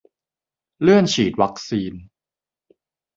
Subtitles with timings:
[0.81, 1.93] เลื่อนฉีดวัคซีน